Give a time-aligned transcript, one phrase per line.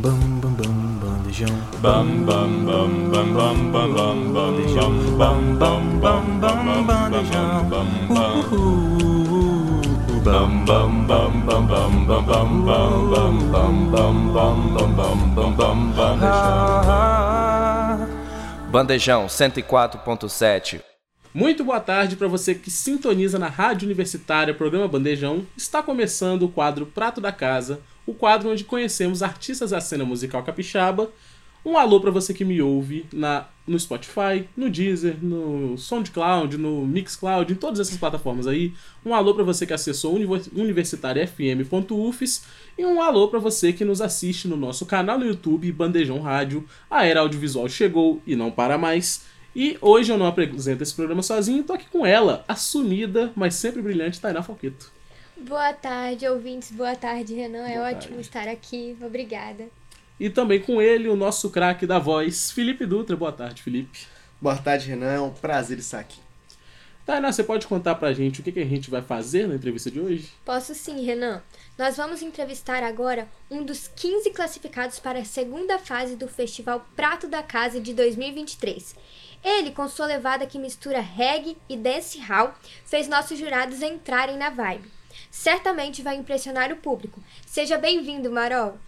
[0.00, 1.56] Bam bam bam bandejão.
[1.82, 4.92] Bam bam bam bam bam bam bam bandejão.
[5.18, 7.68] Bam bam bam bam bandejão.
[7.68, 7.86] Bam
[10.64, 14.14] bam bam bam bam bam bam bam bam bam bam
[14.72, 16.28] bam bam bam bam bandejão.
[18.70, 20.80] Bandejão 104.7.
[21.34, 25.44] Muito boa tarde para você que sintoniza na Rádio Universitária, programa Bandejão.
[25.56, 30.42] Está começando o quadro Prato da Casa, o quadro onde conhecemos artistas da cena musical
[30.42, 31.10] capixaba.
[31.62, 36.86] Um alô para você que me ouve na, no Spotify, no Deezer, no SoundCloud, no
[36.86, 38.72] Mixcloud, em todas essas plataformas aí.
[39.04, 42.44] Um alô para você que acessou universitariafm.ufs
[42.78, 46.64] e um alô para você que nos assiste no nosso canal no YouTube Bandejão Rádio.
[46.90, 49.26] A era audiovisual chegou e não para mais.
[49.54, 53.54] E hoje eu não apresento esse programa sozinho, tô aqui com ela, a sumida, mas
[53.54, 54.96] sempre brilhante, Tainá Falqueto.
[55.46, 56.70] Boa tarde, ouvintes.
[56.70, 57.66] Boa tarde, Renan.
[57.66, 58.20] é Boa ótimo tarde.
[58.20, 58.96] estar aqui.
[59.00, 59.68] Obrigada.
[60.18, 63.16] E também com ele, o nosso craque da voz, Felipe Dutra.
[63.16, 64.06] Boa tarde, Felipe.
[64.40, 65.12] Boa tarde, Renan.
[65.12, 66.18] É um prazer estar aqui.
[67.06, 69.90] Tainá, você pode contar pra gente o que, que a gente vai fazer na entrevista
[69.90, 70.28] de hoje?
[70.44, 71.40] Posso sim, Renan.
[71.78, 77.26] Nós vamos entrevistar agora um dos 15 classificados para a segunda fase do Festival Prato
[77.26, 78.94] da Casa de 2023.
[79.42, 82.52] Ele, com sua levada que mistura reggae e dancehall,
[82.84, 84.97] fez nossos jurados entrarem na vibe.
[85.30, 87.22] Certamente vai impressionar o público.
[87.46, 88.78] Seja bem-vindo, Marol.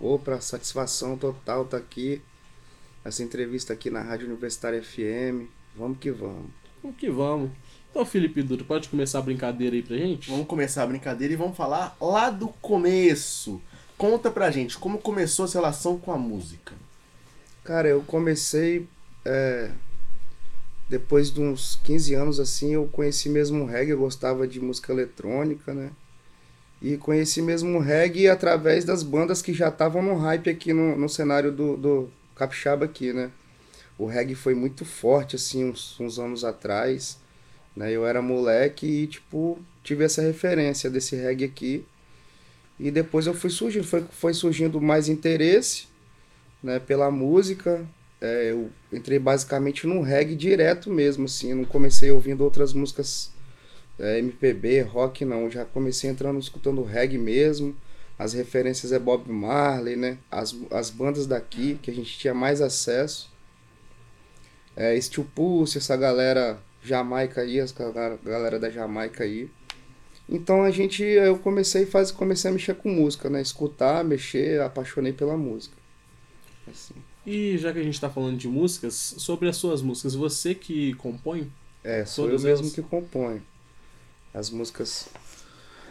[0.00, 2.22] Opa, satisfação total tá aqui.
[3.04, 5.48] Essa entrevista aqui na Rádio Universitária FM.
[5.74, 6.50] Vamos que vamos.
[6.82, 7.50] Vamos que vamos.
[7.90, 10.30] Então, Felipe Dutra, pode começar a brincadeira aí pra gente?
[10.30, 13.60] Vamos começar a brincadeira e vamos falar lá do começo.
[13.96, 16.74] Conta pra gente como começou a sua relação com a música.
[17.64, 18.86] Cara, eu comecei.
[19.24, 19.70] é,
[20.88, 23.90] depois de uns 15 anos assim, eu conheci mesmo o reggae.
[23.90, 25.90] Eu gostava de música eletrônica, né?
[26.80, 30.96] E conheci mesmo o reggae através das bandas que já estavam no hype aqui no,
[30.96, 33.30] no cenário do, do capixaba aqui, né?
[33.98, 37.18] O reggae foi muito forte, assim, uns, uns anos atrás.
[37.74, 37.92] Né?
[37.92, 41.84] Eu era moleque e, tipo, tive essa referência desse reggae aqui.
[42.78, 45.88] E depois eu fui surgindo, foi, foi surgindo mais interesse,
[46.62, 47.84] né, pela música.
[48.20, 51.54] É, eu entrei basicamente no reggae direto mesmo, assim.
[51.54, 53.30] Não comecei ouvindo outras músicas
[53.98, 55.50] é, MPB, rock, não.
[55.50, 57.76] Já comecei entrando escutando reggae mesmo.
[58.18, 60.18] As referências é Bob Marley, né?
[60.30, 63.30] As, as bandas daqui que a gente tinha mais acesso.
[64.74, 69.50] É, Steel Pulse, essa galera Jamaica aí, galera, galera da Jamaica aí.
[70.28, 73.40] Então a gente, eu comecei faz, comecei a mexer com música, né?
[73.40, 75.76] Escutar, mexer, apaixonei pela música.
[76.70, 76.94] Assim.
[77.30, 80.94] E já que a gente tá falando de músicas, sobre as suas músicas, você que
[80.94, 81.52] compõe?
[81.84, 83.42] É, sou eu mesmo que componho
[84.32, 85.10] as músicas.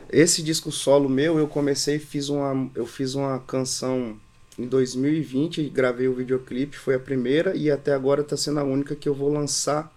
[0.10, 4.20] Esse disco solo meu, eu comecei, fiz uma, eu fiz uma canção
[4.58, 8.64] em 2020, e gravei o videoclipe, foi a primeira e até agora tá sendo a
[8.64, 9.96] única que eu vou lançar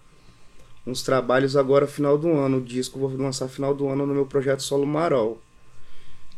[0.85, 2.57] uns trabalhos agora final do ano.
[2.57, 5.41] O disco vou lançar final do ano no meu projeto Solo Marol.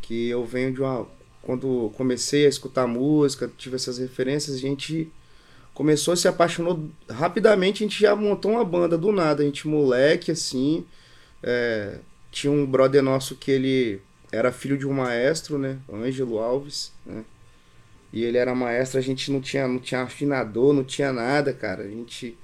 [0.02, 1.06] Que eu venho de uma
[1.44, 5.12] quando comecei a escutar música, tive essas referências, a gente
[5.74, 10.32] começou, se apaixonou rapidamente, a gente já montou uma banda do nada, a gente moleque
[10.32, 10.86] assim,
[11.44, 12.00] é,
[12.32, 17.26] tinha um brother nosso que ele era filho de um maestro, né, Ângelo Alves, né,
[18.14, 21.84] e ele era maestro, a gente não tinha, não tinha afinador, não tinha nada, cara,
[21.84, 22.38] a gente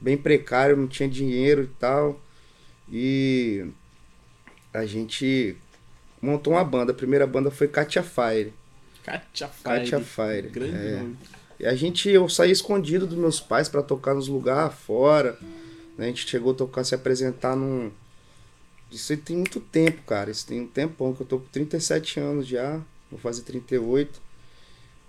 [0.00, 2.20] bem precário, não tinha dinheiro e tal,
[2.90, 3.66] e
[4.74, 5.56] a gente
[6.20, 8.52] montou uma banda, a primeira banda foi Katia Fire,
[9.04, 9.62] Katia Fire.
[9.62, 10.96] Katia Fire, Grande é.
[10.98, 11.16] nome.
[11.58, 15.38] e a gente, eu saí escondido dos meus pais pra tocar nos lugares fora.
[15.96, 16.06] né?
[16.06, 17.90] A gente chegou a tocar, se apresentar num.
[18.90, 20.30] Isso aí tem muito tempo, cara.
[20.30, 22.80] Isso tem um tempão, que eu tô com 37 anos já.
[23.10, 24.20] Vou fazer 38.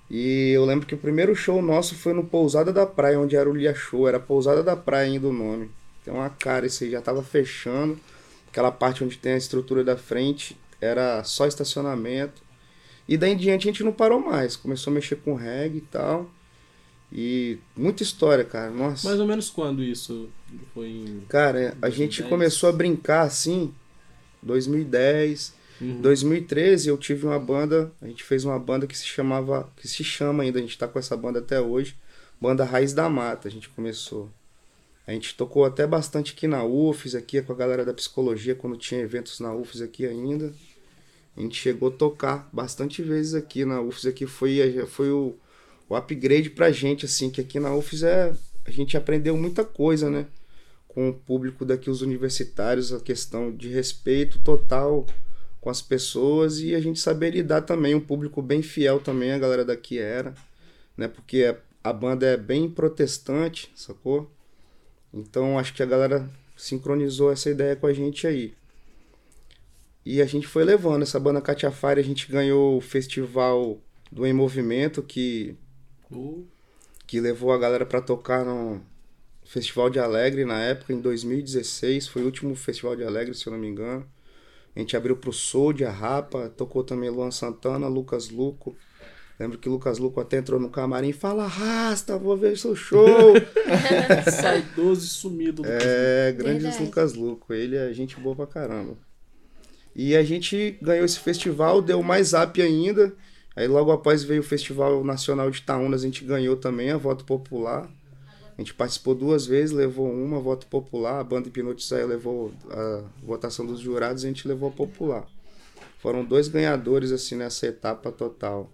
[0.09, 3.49] E eu lembro que o primeiro show nosso foi no Pousada da Praia, onde era
[3.49, 4.07] o Lia Show.
[4.07, 5.72] Era Pousada da Praia ainda o nome.
[6.03, 7.97] Tem uma cara, isso aí já tava fechando.
[8.49, 12.42] Aquela parte onde tem a estrutura da frente era só estacionamento.
[13.08, 14.55] E daí em diante a gente não parou mais.
[14.55, 16.29] Começou a mexer com reggae e tal.
[17.14, 18.72] E muita história, cara.
[18.72, 19.08] Nossa.
[19.08, 20.29] Mais ou menos quando isso
[20.73, 21.22] foi em...
[21.29, 22.29] Cara, a gente 2010.
[22.29, 23.73] começou a brincar assim,
[24.41, 26.00] 2010, Uhum.
[26.00, 30.03] 2013 eu tive uma banda, a gente fez uma banda que se chamava, que se
[30.03, 31.96] chama ainda, a gente tá com essa banda até hoje,
[32.40, 34.29] banda Raiz da Mata, a gente começou.
[35.08, 38.78] A gente tocou até bastante aqui na UFES, aqui com a galera da psicologia, quando
[38.78, 40.53] tinha eventos na UFES aqui ainda.
[41.35, 45.35] A gente chegou a tocar bastante vezes aqui na UFES, aqui foi, foi o,
[45.87, 48.33] o upgrade pra gente, assim, que aqui na UFES é,
[48.66, 50.28] a gente aprendeu muita coisa, né?
[50.87, 55.05] Com o público daqui, os universitários, a questão de respeito total
[55.61, 59.39] com as pessoas e a gente saber lidar também, um público bem fiel também, a
[59.39, 60.33] galera daqui era,
[60.97, 61.07] né?
[61.07, 64.29] Porque a banda é bem protestante, sacou?
[65.13, 68.53] Então acho que a galera sincronizou essa ideia com a gente aí.
[70.06, 73.80] E a gente foi levando essa banda Katia Fire, a gente ganhou o festival
[74.12, 75.56] do Em Movimento, que,
[76.12, 76.46] Uh,
[77.08, 78.82] que levou a galera pra tocar no
[79.46, 82.08] Festival de Alegre na época, em 2016.
[82.08, 84.06] Foi o último Festival de Alegre, se eu não me engano.
[84.76, 88.76] A gente abriu pro Soul de Arrapa, tocou também Luan Santana, Lucas Luco.
[89.38, 93.34] Lembro que Lucas Luco até entrou no camarim e fala, Rasta, vou ver seu show.
[94.32, 95.64] saudoso e sumido.
[95.64, 95.84] Lucas.
[95.84, 96.84] É, grande Verdade.
[96.84, 97.53] Lucas Luco.
[97.53, 98.98] Ele é gente boa pra caramba.
[99.96, 103.14] E a gente ganhou esse festival, deu mais up ainda.
[103.55, 107.26] Aí logo após veio o Festival Nacional de Itaúnas, a gente ganhou também a voto
[107.26, 107.90] popular.
[108.58, 113.66] A gente participou duas vezes, levou uma voto popular, a banda Hipnotizaia levou a votação
[113.66, 115.26] dos jurados e a gente levou a popular.
[115.99, 118.72] Foram dois ganhadores assim nessa etapa total.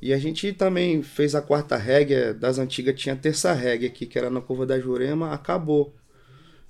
[0.00, 4.06] E a gente também fez a quarta regra das antigas, tinha a terça regra aqui,
[4.06, 5.94] que era na curva da Jurema, acabou.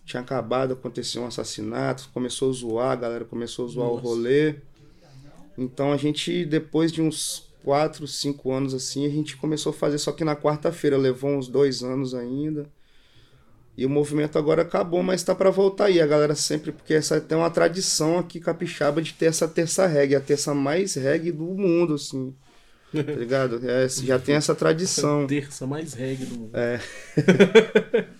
[0.06, 4.06] Tinha acabado, aconteceu um assassinato, começou a zoar, a galera começou a zoar o Nossa.
[4.06, 4.55] rolê.
[5.58, 9.99] Então a gente, depois de uns 4, 5 anos assim, a gente começou a fazer,
[9.99, 12.70] só que na quarta-feira, levou uns dois anos ainda.
[13.76, 16.00] E o movimento agora acabou, mas tá para voltar aí.
[16.00, 20.14] A galera sempre, porque essa tem uma tradição aqui capixaba de ter essa terça reggae,
[20.14, 22.32] a terça mais reggae do mundo, assim.
[22.93, 23.61] Tá ligado?
[23.69, 25.26] É, já tem essa tradição.
[25.26, 26.50] Terça mais reggae do mundo.
[26.55, 26.81] É.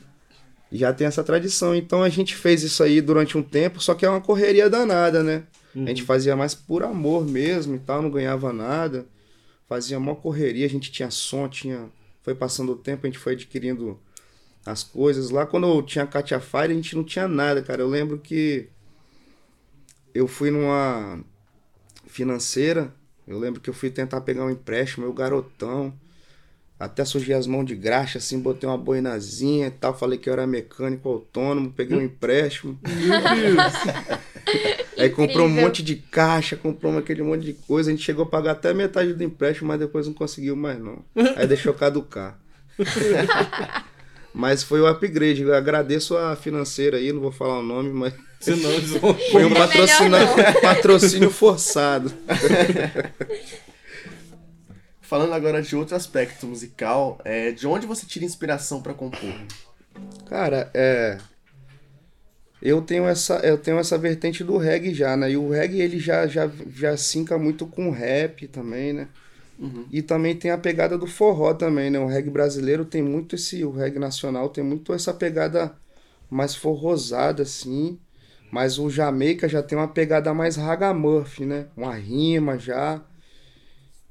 [0.71, 1.75] Já tem essa tradição.
[1.75, 5.23] Então a gente fez isso aí durante um tempo, só que é uma correria danada,
[5.23, 5.45] né?
[5.85, 9.07] A gente fazia mais por amor mesmo e tal, não ganhava nada.
[9.69, 11.91] Fazia uma correria, a gente tinha som, tinha.
[12.23, 13.99] Foi passando o tempo, a gente foi adquirindo
[14.65, 15.31] as coisas.
[15.31, 17.83] Lá quando eu tinha Katia Fire, a gente não tinha nada, cara.
[17.83, 18.69] Eu lembro que
[20.15, 21.21] eu fui numa
[22.07, 22.93] financeira,
[23.27, 25.93] eu lembro que eu fui tentar pegar um empréstimo, meu garotão.
[26.79, 29.97] Até sujei as mãos de graxa, assim, botei uma boinazinha e tal.
[29.97, 32.79] Falei que eu era mecânico autônomo, peguei um empréstimo.
[34.99, 37.91] Aí comprou um monte de caixa, comprou aquele monte de coisa.
[37.91, 41.03] A gente chegou a pagar até metade do empréstimo, mas depois não conseguiu mais, não.
[41.37, 42.39] Aí deixou caducar.
[44.35, 45.43] mas foi o upgrade.
[45.43, 49.15] Eu agradeço a financeira aí, não vou falar o nome, mas Senão eles vão.
[49.33, 52.13] foi um É patrocínio, patrocínio forçado.
[55.07, 59.33] Falando agora de outro aspecto musical, é, de onde você tira inspiração pra compor?
[60.29, 61.19] Cara, é.
[62.61, 65.31] Eu tenho essa, eu tenho essa vertente do reggae já, né?
[65.31, 69.09] E o reggae ele já já já sinca muito com rap também, né?
[69.93, 72.01] E também tem a pegada do forró também, né?
[72.01, 75.73] O reggae brasileiro tem muito esse, o reggae nacional tem muito essa pegada
[76.29, 77.97] mais forrosada assim,
[78.51, 81.67] mas o Jamaica já tem uma pegada mais ragamuffin, né?
[81.77, 83.01] Uma rima já.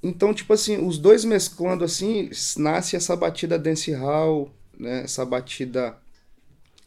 [0.07, 5.01] Então, tipo assim, os dois mesclando assim, nasce essa batida dancehall, né?
[5.03, 5.97] Essa batida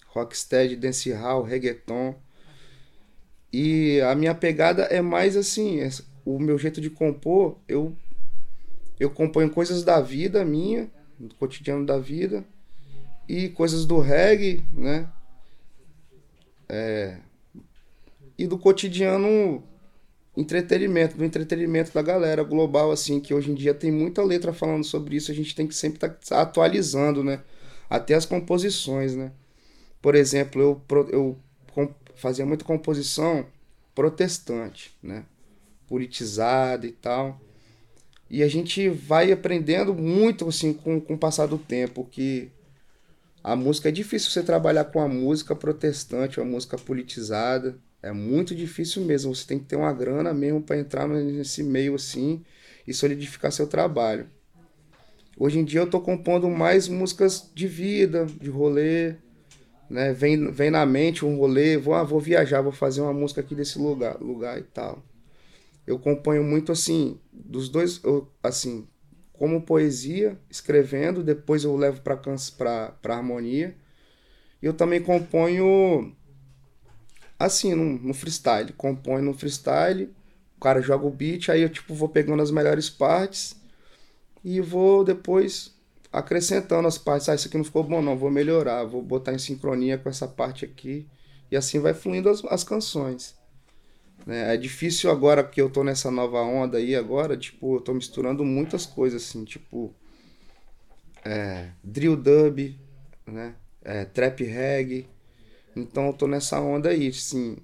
[0.07, 2.15] rocksteady, dancehall, reggaeton.
[3.53, 7.93] E a minha pegada é mais assim, essa- o meu jeito de compor, eu
[9.01, 10.89] eu componho coisas da vida minha,
[11.19, 12.45] do cotidiano da vida
[13.29, 15.09] e coisas do reggae, né?
[16.69, 17.19] É,
[18.37, 19.63] e do cotidiano
[20.41, 24.85] entretenimento, do entretenimento da galera global, assim, que hoje em dia tem muita letra falando
[24.85, 27.43] sobre isso, a gente tem que sempre estar atualizando, né?
[27.91, 29.33] Até as composições, né?
[30.01, 31.39] Por exemplo, eu, eu
[32.15, 33.47] fazia muita composição
[33.95, 35.25] protestante, né?
[35.89, 37.41] Politizada e tal.
[38.31, 42.51] E a gente vai aprendendo muito, assim, com, com o passar do tempo, que
[43.43, 47.77] a música é difícil você trabalhar com a música protestante, uma música politizada.
[48.03, 49.35] É muito difícil mesmo.
[49.35, 52.45] Você tem que ter uma grana mesmo para entrar nesse meio assim
[52.87, 54.29] e solidificar seu trabalho.
[55.37, 59.15] Hoje em dia eu tô compondo mais músicas de vida, de rolê,
[59.89, 60.13] né?
[60.13, 63.55] Vem, vem na mente um rolê, vou, ah, vou viajar, vou fazer uma música aqui
[63.55, 65.03] desse lugar, lugar e tal.
[65.87, 68.87] Eu componho muito assim, dos dois, eu, assim,
[69.33, 73.77] como poesia, escrevendo, depois eu levo para para harmonia.
[74.61, 76.13] Eu também componho
[77.39, 80.11] assim, no, no freestyle, componho no freestyle,
[80.57, 83.57] o cara joga o beat, aí eu tipo vou pegando as melhores partes
[84.45, 85.75] e vou depois
[86.13, 87.29] acrescentando as partes.
[87.29, 90.29] Ah, isso aqui não ficou bom não, vou melhorar, vou botar em sincronia com essa
[90.29, 91.07] parte aqui.
[91.51, 93.37] E assim vai fluindo as, as canções.
[94.27, 94.55] né?
[94.55, 98.45] É difícil agora que eu tô nessa nova onda aí agora, tipo, eu tô misturando
[98.45, 99.95] muitas coisas assim, tipo
[101.25, 102.77] é, drill dub,
[103.27, 103.55] né?
[103.83, 105.09] É, trap reggae.
[105.79, 107.57] Então eu tô nessa onda aí, assim.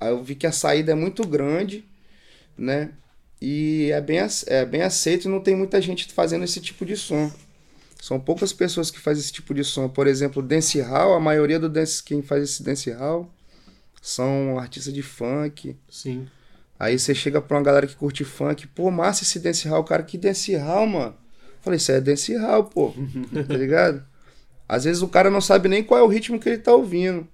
[0.00, 1.84] Aí eu vi que a saída é muito grande,
[2.56, 2.92] né?
[3.40, 6.96] E é bem, é bem aceito e não tem muita gente fazendo esse tipo de
[6.96, 7.30] som.
[8.00, 9.88] São poucas pessoas que fazem esse tipo de som.
[9.88, 13.32] Por exemplo, dance hall, a maioria do dance, quem faz esse dance hall
[14.00, 15.76] são artistas de funk.
[15.88, 16.28] Sim.
[16.78, 20.02] Aí você chega pra uma galera que curte funk, pô, massa esse dance hall, cara,
[20.04, 21.14] que dance hall, mano.
[21.60, 22.94] Falei, isso é dance hall, pô,
[23.46, 24.04] tá ligado?
[24.68, 27.26] Às vezes o cara não sabe nem qual é o ritmo que ele tá ouvindo,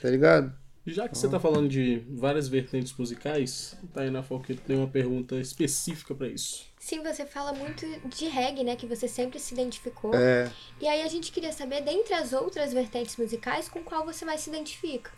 [0.00, 0.54] tá ligado?
[0.84, 6.12] Já que você tá falando de várias vertentes musicais, Tainá Falqueiro tem uma pergunta específica
[6.12, 6.66] pra isso.
[6.78, 8.74] Sim, você fala muito de reggae, né?
[8.74, 10.12] Que você sempre se identificou.
[10.12, 10.50] É,
[10.80, 14.40] E aí a gente queria saber, dentre as outras vertentes musicais, com qual você mais
[14.40, 15.12] se identifica.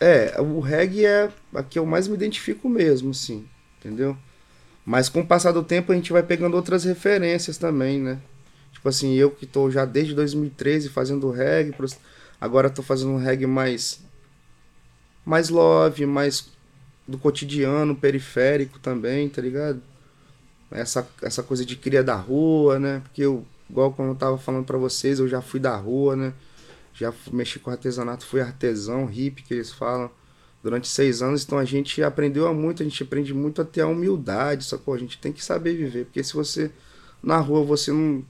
[0.00, 3.46] é, o reggae é a que eu mais me identifico mesmo, assim,
[3.78, 4.16] entendeu?
[4.84, 8.18] Mas com o passar do tempo a gente vai pegando outras referências também, né?
[8.82, 11.72] Tipo assim, eu que tô já desde 2013 fazendo reggae,
[12.40, 14.00] agora tô fazendo um reggae mais
[15.24, 16.50] mais love, mais
[17.06, 19.80] do cotidiano, periférico também, tá ligado?
[20.68, 23.02] Essa, essa coisa de cria da rua, né?
[23.04, 26.34] Porque eu, igual como eu tava falando pra vocês, eu já fui da rua, né?
[26.92, 30.10] Já mexi com artesanato, fui artesão, hippie, que eles falam,
[30.60, 31.44] durante seis anos.
[31.44, 34.92] Então a gente aprendeu muito, a gente aprende muito a ter a humildade, sacou?
[34.92, 36.72] A gente tem que saber viver, porque se você,
[37.22, 38.24] na rua, você não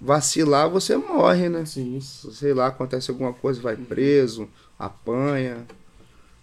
[0.00, 1.64] vacilar, você morre, né?
[1.64, 1.98] Sim.
[2.00, 4.48] sei lá, acontece alguma coisa, vai preso,
[4.78, 5.66] apanha.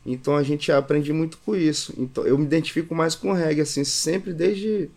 [0.06, 1.94] Então a gente aprende muito com isso.
[1.98, 4.90] Então eu me identifico mais com o reggae, assim, sempre desde.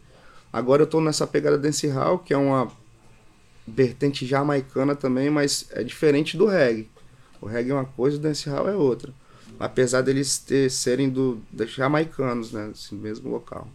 [0.52, 2.70] Agora eu tô nessa pegada dance hall, que é uma
[3.66, 6.88] vertente jamaicana também, mas é diferente do reggae.
[7.40, 9.12] O reggae é uma coisa, o dance hall é outra.
[9.58, 12.70] Apesar deles ter, serem do, dos jamaicanos, né?
[12.72, 13.68] Assim, mesmo local.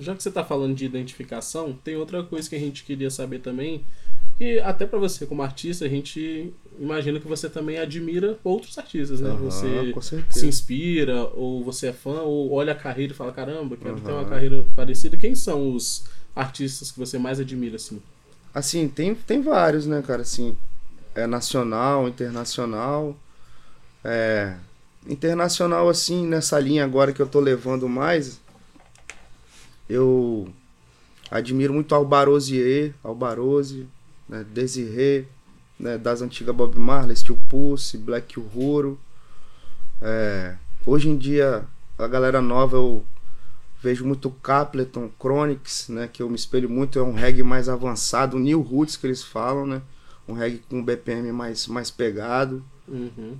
[0.00, 3.40] Já que você tá falando de identificação, tem outra coisa que a gente queria saber
[3.40, 3.84] também.
[4.40, 9.20] E até pra você, como artista, a gente imagina que você também admira outros artistas,
[9.20, 9.28] né?
[9.28, 13.76] Aham, você se inspira, ou você é fã, ou olha a carreira e fala: caramba,
[13.76, 15.18] quero ter uma carreira parecida.
[15.18, 16.04] Quem são os
[16.34, 18.00] artistas que você mais admira, assim?
[18.54, 20.22] Assim, tem, tem vários, né, cara?
[20.22, 20.56] Assim,
[21.14, 23.14] é nacional, internacional.
[24.02, 24.56] É,
[25.06, 28.40] internacional, assim, nessa linha agora que eu tô levando mais,
[29.90, 30.48] eu
[31.30, 33.88] admiro muito Albarosier, Albarose,
[34.28, 35.24] né, Desirê,
[35.78, 38.98] né, das antigas Bob Marley, Steel Pulse, Black Uhuru.
[40.00, 40.56] É,
[40.86, 41.64] hoje em dia,
[41.98, 43.04] a galera nova eu
[43.82, 48.38] vejo muito Capleton, Chronix, né, que eu me espelho muito, é um reggae mais avançado,
[48.38, 49.82] New Roots que eles falam, né,
[50.28, 52.62] um reggae com BPM mais, mais pegado.
[52.86, 53.36] Uhum.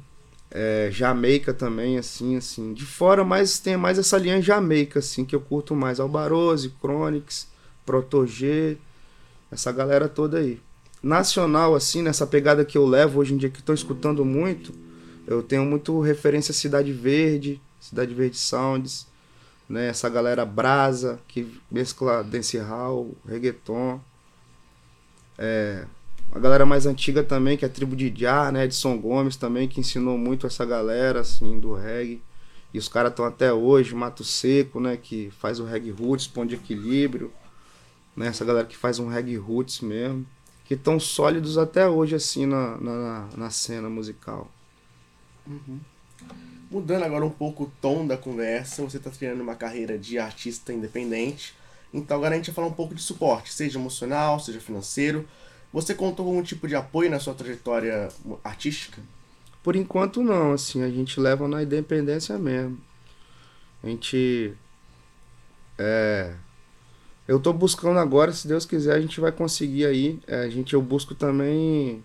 [0.50, 2.72] É, Jamaica também, assim, assim.
[2.72, 6.00] De fora, mas tem mais essa linha Jamaica, assim, que eu curto mais.
[6.00, 7.48] Albarose, Chronix,
[7.86, 8.76] Protogê,
[9.50, 10.60] essa galera toda aí.
[11.02, 14.72] Nacional, assim, nessa pegada que eu levo hoje em dia, que estou escutando muito,
[15.26, 19.06] eu tenho muito referência a Cidade Verde, Cidade Verde Sounds,
[19.68, 19.88] né?
[19.88, 24.00] Essa galera brasa, que mescla dancehall, reggaeton.
[25.38, 25.86] É,
[26.32, 28.64] a galera mais antiga também, que é a tribo de Jah, né?
[28.64, 32.22] Edson Gomes também, que ensinou muito essa galera, assim, do reggae.
[32.72, 34.96] E os caras estão até hoje, Mato Seco, né?
[34.96, 37.32] Que faz o reggae roots, Pão de Equilíbrio.
[38.16, 38.28] Né?
[38.28, 40.24] Essa galera que faz um reggae roots mesmo.
[40.64, 44.48] Que estão sólidos até hoje, assim, na, na, na cena musical.
[46.70, 50.72] Mudando agora um pouco o tom da conversa, você está trilhando uma carreira de artista
[50.72, 51.54] independente.
[51.92, 55.28] Então agora a gente vai falar um pouco de suporte, seja emocional, seja financeiro.
[55.72, 58.08] Você contou com algum tipo de apoio na sua trajetória
[58.42, 59.00] artística?
[59.62, 62.78] Por enquanto não, assim, a gente leva na independência mesmo.
[63.82, 64.54] A gente.
[65.78, 66.34] É.
[67.28, 70.18] Eu tô buscando agora, se Deus quiser, a gente vai conseguir aí.
[70.26, 72.02] É, a gente, eu busco também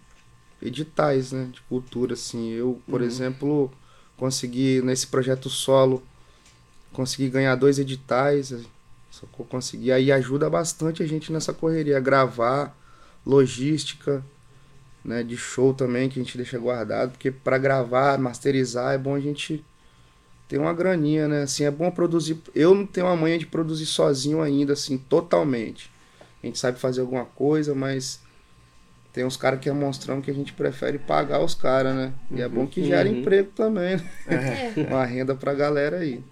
[0.61, 1.49] editais, né?
[1.51, 2.51] De cultura, assim.
[2.51, 3.71] Eu, por exemplo,
[4.17, 6.03] consegui nesse projeto solo,
[6.93, 8.53] consegui ganhar dois editais.
[9.09, 9.91] Só consegui.
[9.91, 11.99] Aí ajuda bastante a gente nessa correria.
[11.99, 12.75] Gravar,
[13.25, 14.23] logística,
[15.03, 19.15] né, de show também que a gente deixa guardado, porque para gravar, masterizar é bom
[19.15, 19.63] a gente
[20.47, 21.43] ter uma graninha, né?
[21.43, 22.37] Assim, é bom produzir.
[22.53, 25.91] Eu não tenho a manha de produzir sozinho ainda, assim, totalmente.
[26.43, 28.19] A gente sabe fazer alguma coisa, mas
[29.11, 32.13] tem uns caras que demonstram que a gente prefere pagar os caras, né?
[32.31, 33.21] E é bom que gera Uhum.
[33.21, 34.03] emprego também, né?
[34.27, 34.81] É.
[34.87, 36.23] Uma renda pra galera aí.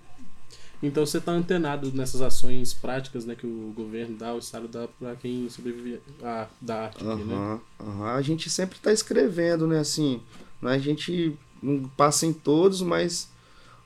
[0.84, 4.86] Então você tá antenado nessas ações práticas né, que o governo dá, o Estado dá
[5.00, 7.60] pra quem sobrevive a, da arte, aqui, né?
[7.80, 8.12] Aham.
[8.13, 9.80] A gente sempre tá escrevendo, né?
[9.80, 10.22] Assim,
[10.62, 13.30] não é a gente não passa em todos, mas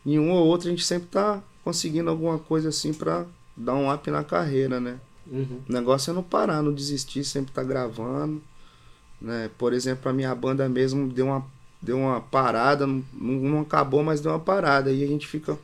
[0.04, 3.94] em um ou outro a gente sempre tá conseguindo alguma coisa assim pra dar um
[3.94, 5.00] up na carreira, né?
[5.28, 5.62] Uhum.
[5.70, 8.42] O negócio é não parar, não desistir, sempre tá gravando,
[9.22, 9.52] né?
[9.56, 11.46] Por exemplo, a minha banda mesmo deu uma
[11.80, 14.90] deu uma parada, não, não acabou, mas deu uma parada.
[14.90, 15.56] Aí a gente fica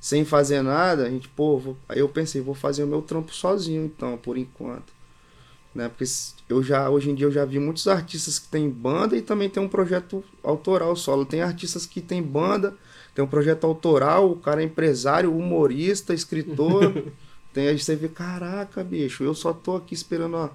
[0.00, 1.76] sem fazer nada, a gente, pô, vou...
[1.86, 4.92] aí eu pensei, vou fazer o meu trampo sozinho então, por enquanto.
[5.74, 5.88] Né?
[5.88, 6.04] Porque
[6.48, 9.48] eu já, hoje em dia eu já vi muitos artistas que têm banda e também
[9.48, 11.26] tem um projeto autoral solo.
[11.26, 12.74] Tem artistas que têm banda,
[13.14, 16.92] tem um projeto autoral, o cara é empresário, humorista, escritor.
[17.52, 20.50] tem aí você vê, caraca, bicho, eu só tô aqui esperando a,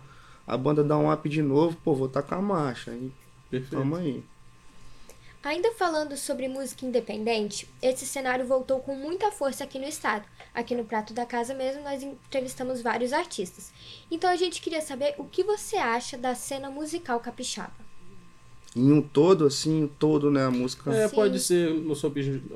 [0.48, 2.92] a banda dar um up de novo, pô, vou tacar a marcha.
[2.92, 3.12] Aí,
[3.50, 3.78] Perfeito.
[3.78, 4.24] tamo aí.
[5.46, 10.26] Ainda falando sobre música independente, esse cenário voltou com muita força aqui no estado.
[10.52, 13.72] Aqui no Prato da Casa mesmo, nós entrevistamos vários artistas.
[14.10, 17.76] Então a gente queria saber o que você acha da cena musical capixaba.
[18.76, 20.92] Em um todo, assim, um todo, né, a música.
[20.92, 21.16] É, Sim.
[21.16, 22.12] pode ser na sua,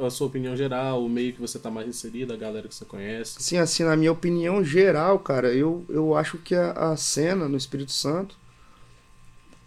[0.08, 2.86] a sua opinião geral, o meio que você tá mais inserido, a galera que você
[2.86, 3.36] conhece.
[3.40, 7.56] Sim, assim, na minha opinião geral, cara, eu, eu acho que a, a cena no
[7.56, 8.36] Espírito Santo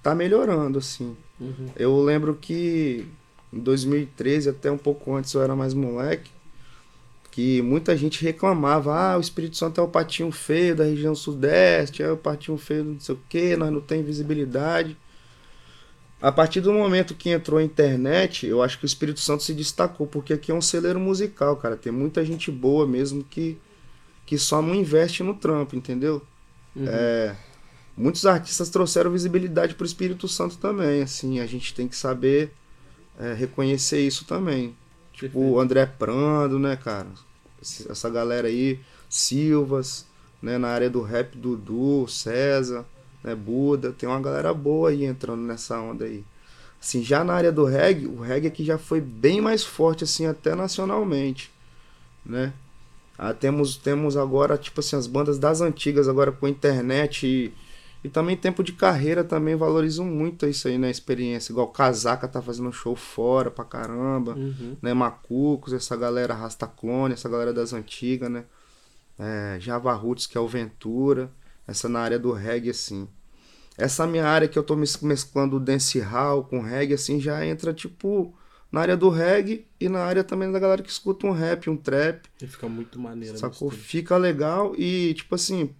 [0.02, 1.16] tá melhorando, assim.
[1.40, 1.68] Uhum.
[1.76, 3.06] Eu lembro que
[3.52, 6.30] em 2013, até um pouco antes eu era mais moleque,
[7.30, 12.02] que muita gente reclamava, ah, o Espírito Santo é o patinho feio da região sudeste,
[12.02, 14.96] é o patinho feio do não sei o que, nós não tem visibilidade.
[16.20, 19.52] A partir do momento que entrou a internet, eu acho que o Espírito Santo se
[19.52, 21.76] destacou, porque aqui é um celeiro musical, cara.
[21.76, 23.58] Tem muita gente boa mesmo que,
[24.24, 26.22] que só não investe no trampo, entendeu?
[26.76, 26.84] Uhum.
[26.86, 27.34] É,
[27.96, 32.52] muitos artistas trouxeram visibilidade pro Espírito Santo também, assim, a gente tem que saber
[33.18, 34.74] é, reconhecer isso também.
[35.12, 37.08] Tipo, o André Prando, né, cara?
[37.60, 40.06] Essa galera aí, Silvas,
[40.40, 42.84] né, na área do rap, Dudu, César,
[43.22, 46.24] né, Buda, tem uma galera boa aí entrando nessa onda aí.
[46.80, 50.26] Assim, já na área do reggae, o reggae aqui já foi bem mais forte, assim,
[50.26, 51.48] até nacionalmente,
[52.26, 52.52] né?
[53.16, 57.52] Ah, temos, temos agora, tipo assim, as bandas das antigas, agora com internet e,
[58.04, 60.90] e também tempo de carreira também valorizam muito isso aí, né?
[60.90, 61.52] Experiência.
[61.52, 64.76] Igual Casaca tá fazendo show fora pra caramba, Uhum.
[64.82, 64.92] né?
[64.92, 68.44] Macucos, essa galera Rasta Clone, essa galera das antigas, né?
[69.18, 71.30] É, Java Roots, que é o Ventura,
[71.66, 73.06] essa na área do reggae, assim.
[73.78, 77.72] Essa minha área que eu tô mes- mesclando o dancehall com reggae, assim, já entra,
[77.72, 78.34] tipo,
[78.70, 81.76] na área do reggae e na área também da galera que escuta um rap, um
[81.76, 82.26] trap.
[82.40, 83.38] E fica muito maneiro.
[83.38, 83.70] Sacou?
[83.70, 85.70] Fica legal e, tipo assim,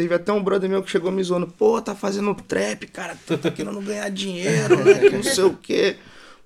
[0.00, 3.50] teve até um brother meu que chegou me zoando, pô, tá fazendo trap, cara, tá
[3.50, 4.98] querendo ganhar dinheiro, né?
[4.98, 5.96] que não sei o quê.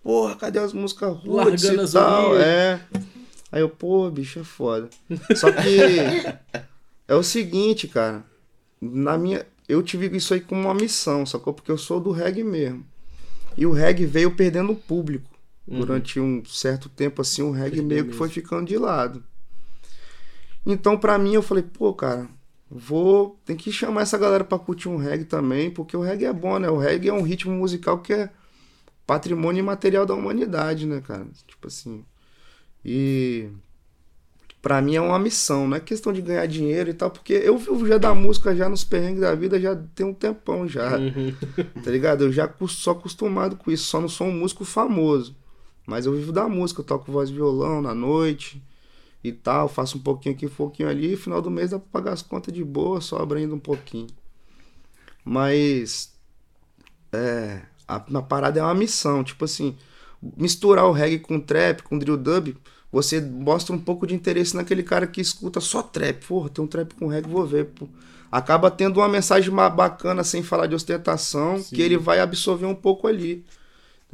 [0.02, 2.36] Porra, cadê as músicas Largando e tal?
[2.36, 2.80] É.
[3.52, 4.90] Aí eu, pô, bicho, é foda.
[5.36, 5.78] Só que
[7.06, 8.24] é o seguinte, cara,
[8.80, 11.54] na minha, eu tive isso aí como uma missão, sacou?
[11.54, 12.84] Porque eu sou do reggae mesmo.
[13.56, 15.30] E o reggae veio perdendo o público.
[15.66, 19.24] Durante um certo tempo, assim, o reggae meio que foi ficando de lado.
[20.66, 22.28] Então, pra mim, eu falei, pô, cara,
[22.70, 23.38] vou.
[23.44, 26.58] Tem que chamar essa galera pra curtir um reggae também, porque o reggae é bom,
[26.58, 26.68] né?
[26.68, 28.30] O reggae é um ritmo musical que é
[29.06, 31.26] patrimônio imaterial da humanidade, né, cara?
[31.46, 32.04] Tipo assim.
[32.84, 33.48] E.
[34.62, 37.58] Pra mim é uma missão, não é questão de ganhar dinheiro e tal, porque eu
[37.58, 41.34] vivo já da música já nos perrengues da vida já tem um tempão já, Uhum.
[41.84, 42.24] tá ligado?
[42.24, 45.36] Eu já sou acostumado com isso, só não sou um músico famoso.
[45.86, 48.62] Mas eu vivo da música, eu toco voz e violão na noite
[49.24, 51.88] e tal, faço um pouquinho aqui, um pouquinho ali, e final do mês dá pra
[51.90, 54.08] pagar as contas de boa, sobra ainda um pouquinho.
[55.24, 56.12] Mas
[57.10, 59.74] é, a, parada é uma missão, tipo assim,
[60.36, 62.54] misturar o reggae com trap, com drill dub,
[62.92, 66.26] você mostra um pouco de interesse naquele cara que escuta só trap.
[66.26, 67.88] Porra, tem um trap com reggae, vou ver, pô.
[68.30, 71.74] Acaba tendo uma mensagem bacana sem falar de ostentação, Sim.
[71.74, 73.44] que ele vai absorver um pouco ali.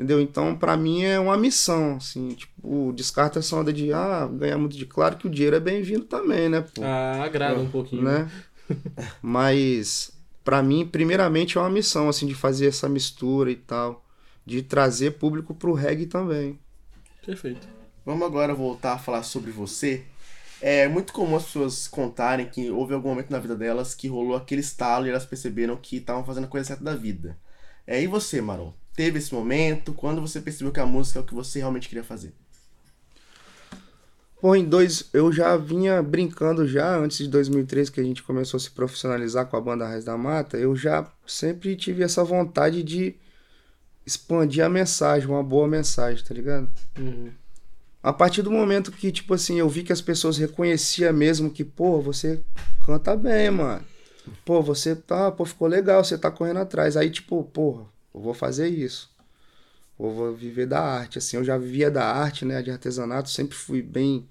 [0.00, 0.18] Entendeu?
[0.18, 4.74] Então, pra mim é uma missão, assim, tipo, descarta essa onda de ah, ganhar muito
[4.74, 6.80] de claro que o dinheiro é bem-vindo também, né, pô?
[6.82, 8.02] Ah, agrada um pouquinho.
[8.02, 8.30] né?
[9.20, 10.10] Mas
[10.42, 14.02] pra mim, primeiramente é uma missão assim de fazer essa mistura e tal,
[14.46, 16.58] de trazer público pro reggae também.
[17.22, 17.68] Perfeito.
[18.02, 20.02] Vamos agora voltar a falar sobre você.
[20.62, 24.34] É muito comum as pessoas contarem que houve algum momento na vida delas que rolou
[24.34, 27.36] aquele estalo e elas perceberam que estavam fazendo a coisa certa da vida.
[27.86, 28.79] É, e você, Marol?
[29.00, 29.94] Teve esse momento?
[29.94, 32.34] Quando você percebeu que a música é o que você realmente queria fazer?
[34.38, 38.58] Pô, em dois, eu já vinha brincando já antes de 2013 que a gente começou
[38.58, 42.82] a se profissionalizar com a banda Raiz da Mata, eu já sempre tive essa vontade
[42.82, 43.14] de
[44.04, 46.68] expandir a mensagem, uma boa mensagem, tá ligado?
[46.98, 47.30] Uhum.
[48.02, 51.64] A partir do momento que, tipo assim, eu vi que as pessoas reconheciam mesmo que,
[51.64, 52.42] pô, você
[52.84, 53.82] canta bem, mano.
[54.44, 56.98] Pô, você tá, pô, ficou legal, você tá correndo atrás.
[56.98, 59.10] Aí, tipo, porra, eu vou fazer isso.
[59.98, 61.36] Eu vou viver da arte, assim.
[61.36, 64.26] Eu já vivia da arte, né, de artesanato, sempre fui bem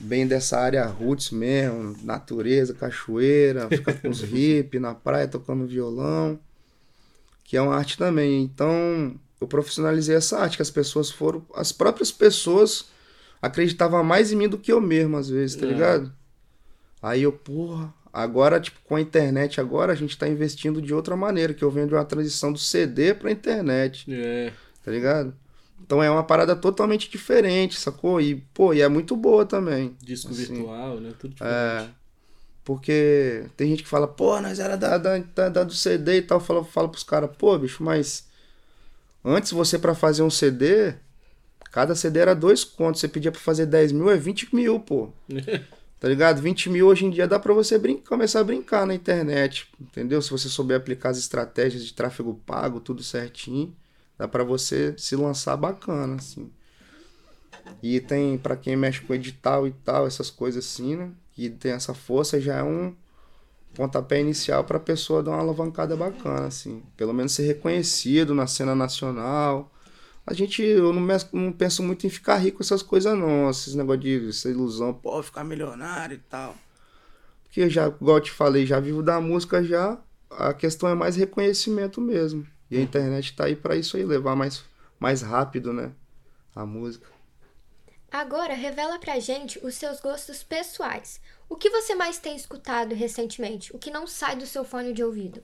[0.00, 6.40] bem dessa área roots mesmo, natureza, cachoeira, ficar com os hippies na praia tocando violão,
[7.44, 8.42] que é uma arte também.
[8.42, 11.46] Então, eu profissionalizei essa arte, que as pessoas foram.
[11.54, 12.86] As próprias pessoas
[13.40, 15.68] acreditavam mais em mim do que eu mesmo, às vezes, tá É.
[15.68, 16.12] ligado?
[17.00, 21.16] Aí eu, porra, agora, tipo, com a internet, agora a gente tá investindo de outra
[21.16, 24.52] maneira, que eu venho de uma transição do CD pra internet, É.
[24.84, 25.34] tá ligado?
[25.84, 28.20] Então é uma parada totalmente diferente, sacou?
[28.20, 29.96] E, pô, e é muito boa também.
[30.02, 31.12] Disco Assim, virtual, né?
[31.18, 31.74] Tudo É.
[31.78, 31.94] diferente.
[32.64, 36.22] Porque tem gente que fala, pô, nós era da, da, da, da do CD e
[36.22, 36.38] tal.
[36.38, 38.28] Fala, fala pros caras, pô, bicho, mas
[39.24, 40.94] antes você pra fazer um CD,
[41.72, 43.00] cada CD era dois contos.
[43.00, 45.10] Você pedia pra fazer 10 mil, é 20 mil, pô.
[46.02, 46.42] Tá ligado?
[46.42, 50.20] 20 mil hoje em dia dá pra você começar a brincar na internet, entendeu?
[50.20, 53.72] Se você souber aplicar as estratégias de tráfego pago, tudo certinho,
[54.18, 56.50] dá pra você se lançar bacana, assim.
[57.80, 61.12] E tem pra quem mexe com edital e tal, essas coisas assim, né?
[61.30, 62.96] Que tem essa força, já é um
[63.72, 66.82] pontapé inicial pra pessoa dar uma alavancada bacana, assim.
[66.96, 69.71] Pelo menos ser reconhecido na cena nacional.
[70.26, 73.50] A gente, eu não, não penso muito em ficar rico com essas coisas, não.
[73.50, 76.54] Esses negócios de essa ilusão, pô, ficar milionário e tal.
[77.42, 79.98] Porque já, igual eu te falei, já vivo da música já.
[80.30, 82.46] A questão é mais reconhecimento mesmo.
[82.70, 84.64] E a internet tá aí pra isso aí, levar mais,
[84.98, 85.92] mais rápido, né?
[86.54, 87.06] A música.
[88.10, 91.20] Agora, revela pra gente os seus gostos pessoais.
[91.48, 93.74] O que você mais tem escutado recentemente?
[93.74, 95.42] O que não sai do seu fone de ouvido?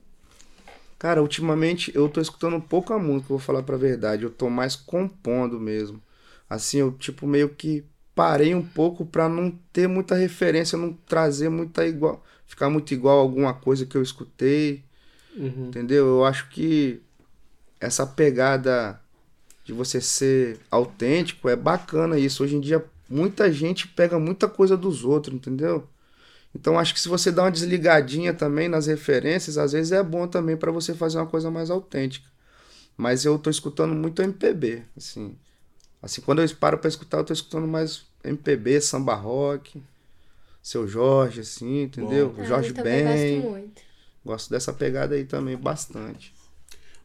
[0.98, 4.24] Cara, ultimamente eu tô escutando pouca música, vou falar pra verdade.
[4.24, 6.02] Eu tô mais compondo mesmo.
[6.50, 7.84] Assim, eu tipo meio que
[8.14, 13.18] parei um pouco pra não ter muita referência, não trazer muita igual, ficar muito igual
[13.18, 14.82] a alguma coisa que eu escutei,
[15.37, 15.68] Uhum.
[15.68, 16.04] entendeu?
[16.06, 17.00] Eu acho que
[17.80, 19.00] essa pegada
[19.64, 22.42] de você ser autêntico é bacana isso.
[22.42, 25.87] Hoje em dia muita gente pega muita coisa dos outros, entendeu?
[26.54, 30.26] Então acho que se você dá uma desligadinha também nas referências, às vezes é bom
[30.26, 32.28] também pra você fazer uma coisa mais autêntica.
[32.96, 35.37] Mas eu tô escutando muito MPB, assim.
[36.02, 39.82] Assim, quando eu paro pra escutar, eu tô escutando mais MPB, samba rock,
[40.62, 42.30] seu Jorge, assim, entendeu?
[42.30, 42.42] Bom.
[42.42, 43.40] Ah, Jorge eu Ben.
[43.42, 43.82] gosto muito.
[44.24, 46.34] Gosto dessa pegada aí também bastante.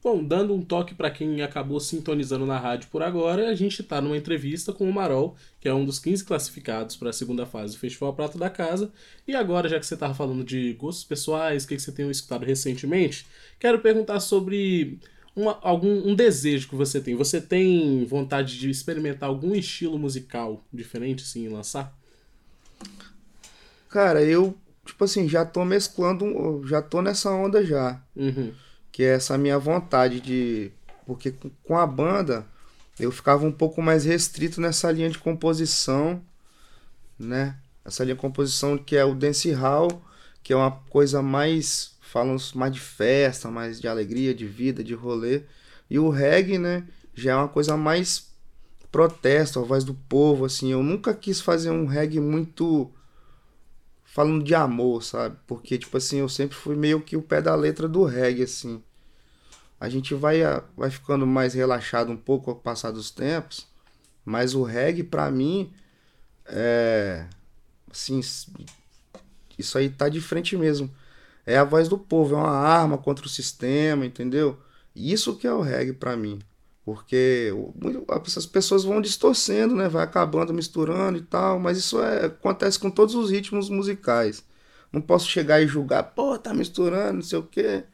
[0.03, 4.01] Bom, dando um toque pra quem acabou sintonizando na rádio por agora, a gente tá
[4.01, 7.73] numa entrevista com o Marol, que é um dos 15 classificados para a segunda fase
[7.73, 8.91] do Festival Prato da Casa.
[9.25, 12.09] E agora, já que você tava falando de gostos pessoais, o que, que você tem
[12.11, 13.25] escutado recentemente,
[13.57, 14.99] quero perguntar sobre
[15.33, 17.15] uma- algum um desejo que você tem.
[17.15, 21.97] Você tem vontade de experimentar algum estilo musical diferente, assim, lançar?
[23.89, 24.53] Cara, eu,
[24.85, 28.01] tipo assim, já tô mesclando, já tô nessa onda já.
[28.15, 28.51] Uhum.
[28.93, 30.71] Que é essa minha vontade de.
[31.05, 31.31] Porque
[31.65, 32.45] com- a banda
[32.99, 36.21] eu ficava um pouco mais restrito nessa linha de composição,
[37.19, 37.57] né?
[37.83, 40.01] Essa linha de composição que é o dance hall,
[40.43, 41.91] que é uma coisa mais.
[41.99, 45.41] falam mais de festa, mais de alegria, de vida, de rolê.
[45.89, 46.87] E o reggae, né?
[47.15, 48.31] Já é uma coisa mais
[48.91, 50.71] protesto, a voz do povo, assim.
[50.71, 52.91] Eu nunca quis fazer um reggae muito
[54.13, 55.37] falando de amor, sabe?
[55.47, 58.81] Porque, tipo assim, eu sempre fui meio que o pé da letra do reggae, assim.
[59.79, 63.67] A gente vai, a- vai ficando mais relaxado um pouco ao passar dos tempos,
[64.25, 65.73] mas o reggae, pra mim,
[66.47, 67.27] é.
[67.91, 68.21] Assim,
[69.57, 70.89] isso aí tá de frente mesmo.
[71.45, 74.59] É a voz do povo, é uma arma contra o sistema, entendeu?
[74.95, 76.39] Isso que é o reggae pra mim.
[76.85, 77.51] Porque
[78.25, 79.87] essas pessoas vão distorcendo, né?
[79.87, 81.59] Vai acabando, misturando e tal.
[81.59, 84.43] Mas isso é, acontece com todos os ritmos musicais.
[84.91, 87.85] Não posso chegar e julgar, pô, tá misturando, não sei o quê.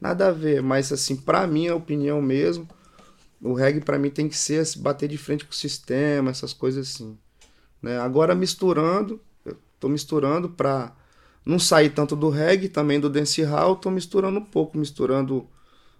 [0.00, 0.62] Nada a ver.
[0.62, 2.66] Mas, assim, pra mim, a opinião mesmo,
[3.40, 6.52] o reggae pra mim tem que ser assim, bater de frente com o sistema, essas
[6.52, 7.18] coisas assim.
[7.82, 7.98] Né?
[7.98, 10.96] Agora misturando, eu tô misturando pra
[11.44, 15.48] não sair tanto do reggae, também do dancehall, tô misturando um pouco, misturando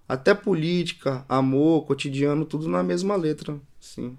[0.08, 4.16] até política, amor, cotidiano, tudo na mesma letra, sim.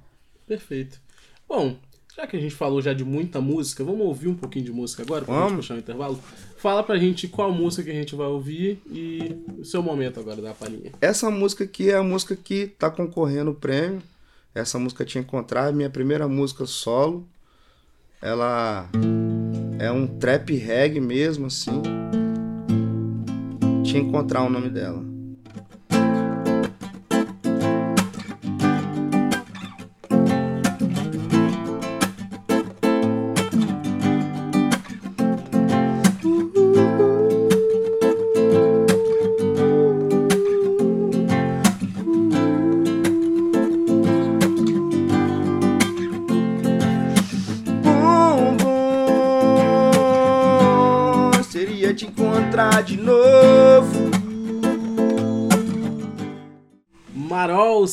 [0.48, 1.02] Perfeito.
[1.48, 1.78] Bom,
[2.16, 5.04] já que a gente falou já de muita música, vamos ouvir um pouquinho de música
[5.04, 5.66] agora pra gente Vamos.
[5.66, 6.20] puxar um intervalo?
[6.58, 10.42] Fala pra gente qual música que a gente vai ouvir e o seu momento agora
[10.42, 10.92] da palhinha.
[11.00, 14.02] Essa música aqui é a música que tá concorrendo o prêmio.
[14.54, 17.26] Essa música Te Encontrar, minha primeira música solo.
[18.22, 18.90] Ela
[19.80, 21.82] é um trap reggae mesmo, assim.
[23.84, 25.09] Te Encontrar o nome dela.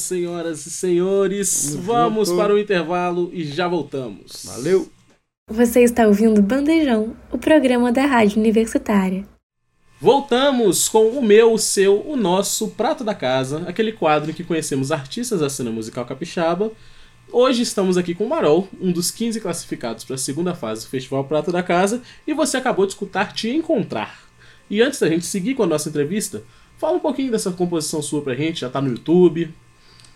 [0.06, 1.74] Senhoras e senhores.
[1.74, 2.38] Vamos junto.
[2.38, 4.44] para o intervalo e já voltamos.
[4.44, 4.88] Valeu!
[5.50, 9.26] Você está ouvindo Bandejão, o programa da Rádio Universitária.
[10.00, 14.44] Voltamos com o meu, o seu, o nosso Prato da Casa, aquele quadro em que
[14.44, 16.70] conhecemos artistas da cena musical capixaba.
[17.32, 20.90] Hoje estamos aqui com o Marol, um dos 15 classificados para a segunda fase do
[20.90, 24.20] Festival Prato da Casa, e você acabou de escutar Te Encontrar.
[24.68, 26.42] E antes da gente seguir com a nossa entrevista,
[26.76, 29.54] fala um pouquinho dessa composição sua pra gente, já tá no YouTube.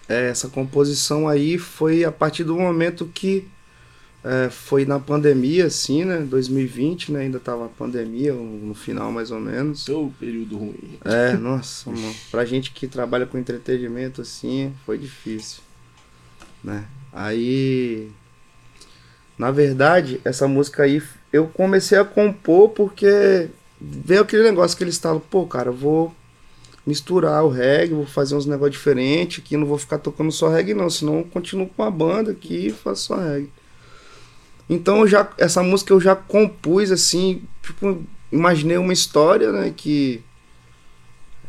[0.08, 3.46] É, essa composição aí foi a partir do momento que
[4.22, 6.18] é, foi na pandemia, assim, né?
[6.18, 7.20] 2020, né?
[7.20, 9.84] Ainda tava a pandemia, no final mais ou menos.
[9.84, 10.98] Seu período ruim.
[11.04, 12.14] É, nossa, mano.
[12.30, 15.62] Pra gente que trabalha com entretenimento, assim, foi difícil,
[16.62, 16.84] né?
[17.12, 18.10] Aí,
[19.38, 23.48] na verdade, essa música aí, eu comecei a compor porque
[23.80, 26.14] veio aquele negócio que eles estavam, pô, cara, eu vou
[26.86, 30.74] misturar o reggae, vou fazer uns negócios diferentes aqui, não vou ficar tocando só reggae
[30.74, 33.50] não, senão eu continuo com a banda aqui e faço só reggae.
[34.68, 40.22] Então já essa música eu já compus assim, tipo, imaginei uma história, né, que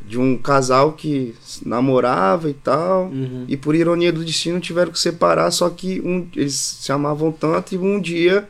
[0.05, 1.33] de um casal que
[1.65, 3.45] namorava e tal, Uhum.
[3.47, 7.75] e por ironia do destino tiveram que separar, só que um, eles se amavam tanto
[7.75, 8.49] e um dia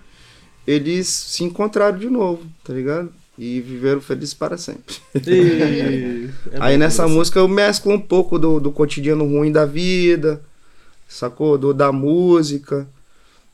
[0.65, 3.11] eles se encontraram de novo, tá ligado?
[3.43, 4.97] E viveram felizes para sempre.
[5.15, 6.29] E...
[6.51, 10.39] é Aí nessa música eu mesclo um pouco do, do cotidiano ruim da vida,
[11.07, 11.57] sacou?
[11.57, 12.87] Do, da música,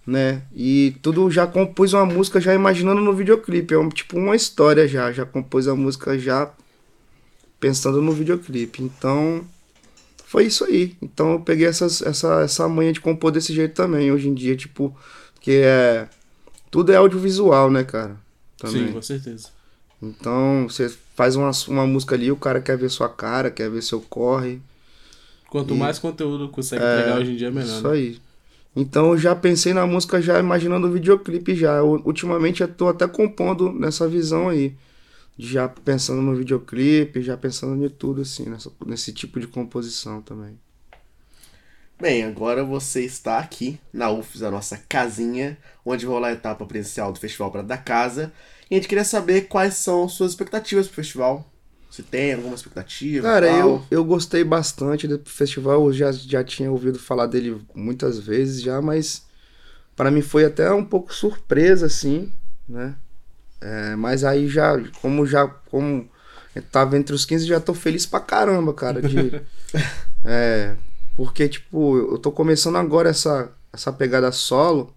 [0.06, 0.42] né?
[0.54, 3.74] E tudo já compus uma música já imaginando no videoclipe.
[3.74, 5.10] É um, tipo uma história já.
[5.14, 6.52] Já compus a música já
[7.58, 8.84] pensando no videoclipe.
[8.84, 9.42] Então
[10.26, 10.98] foi isso aí.
[11.02, 14.12] Então eu peguei essas, essa, essa manha de compor desse jeito também.
[14.12, 14.94] Hoje em dia, tipo,
[15.40, 16.10] que é.
[16.70, 18.18] Tudo é audiovisual, né, cara?
[18.66, 19.56] Sim, com certeza.
[20.02, 23.82] Então, você faz uma, uma música ali, o cara quer ver sua cara, quer ver
[23.82, 24.62] seu corre.
[25.50, 27.82] Quanto E- mais conteúdo consegue entregar hoje em dia, melhor.
[27.82, 27.90] Isso né?
[27.90, 28.20] aí.
[28.76, 31.78] Então, eu já pensei na música, já imaginando o videoclipe já.
[31.78, 34.76] Eu, ultimamente, eu tô até compondo nessa visão aí.
[35.38, 40.60] Já pensando no videoclipe, já pensando em tudo, assim, nessa, nesse tipo de composição também.
[42.00, 46.66] Bem, agora você está aqui na UFES, a nossa casinha, onde vai rolar a etapa
[46.66, 48.32] presencial do Festival Prato da Casa.
[48.70, 51.50] E a gente queria saber quais são suas expectativas pro festival.
[51.90, 53.28] Se tem alguma expectativa.
[53.28, 53.60] Cara, tal.
[53.60, 58.62] eu, eu gostei bastante do festival, eu já, já tinha ouvido falar dele muitas vezes
[58.62, 59.26] já, mas
[59.96, 62.32] para mim foi até um pouco surpresa, assim,
[62.68, 62.96] né?
[63.60, 66.08] É, mas aí já, como já, como
[66.54, 69.42] eu tava entre os 15, já tô feliz pra caramba, cara, de...
[70.24, 70.76] é,
[71.16, 74.96] porque, tipo, eu tô começando agora essa, essa pegada solo,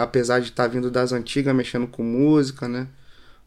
[0.00, 2.88] apesar de estar tá vindo das antigas, mexendo com música, né?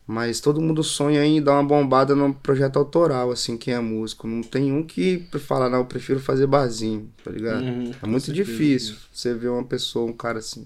[0.05, 4.27] Mas todo mundo sonha em dar uma bombada no projeto autoral, assim, quem é músico.
[4.27, 7.63] Não tem um que fala, não, eu prefiro fazer barzinho, tá ligado?
[7.63, 8.51] Uhum, é muito certeza.
[8.51, 10.65] difícil você ver uma pessoa, um cara assim.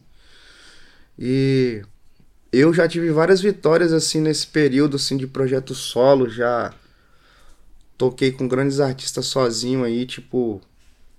[1.20, 1.82] E
[2.54, 6.30] eu já tive várias vitórias, assim, nesse período, assim, de projeto solo.
[6.30, 6.74] Já
[7.98, 10.62] toquei com grandes artistas sozinho aí, tipo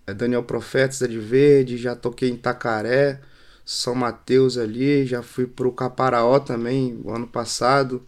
[0.07, 1.77] é, Daniel Profeta, Zé de Verde.
[1.77, 3.21] Já toquei em Tacaré,
[3.65, 5.07] São Mateus ali.
[5.07, 8.03] Já fui pro Caparaó também, o ano passado.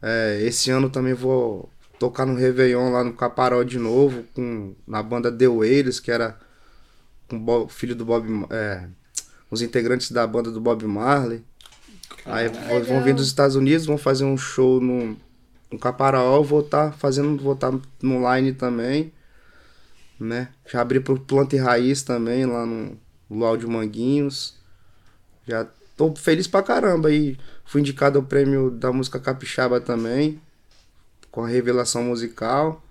[0.00, 5.02] É, esse ano também vou tocar no Réveillon lá no Caparaó de novo, com, na
[5.02, 6.36] banda The Wailers, que era
[7.28, 8.88] com o filho do Bob, é,
[9.50, 11.44] os integrantes da banda do Bob Marley.
[12.26, 15.16] Aí vão- vão vir dos Estados Unidos, vão fazer um show no,
[15.70, 19.12] no Caparaó, vou estar fazendo, vou estar no line também,
[20.18, 20.48] né?
[20.66, 22.96] Já abri pro Planta e Raiz também, lá no
[23.30, 24.56] Luau de Manguinhos.
[25.46, 30.40] Já tô feliz pra caramba e fui indicado ao prêmio da música capixaba também,
[31.30, 32.82] com a revelação musical.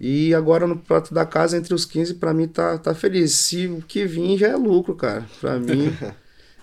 [0.00, 3.32] E agora no prato da casa, entre os 15, pra mim tá, tá feliz.
[3.34, 5.24] Se o que vir já é lucro, cara.
[5.40, 5.96] Pra mim.